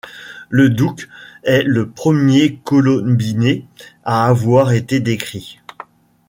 [0.49, 1.07] Le douc
[1.43, 3.67] est le premier colobiné
[4.03, 5.59] à avoir été décrit.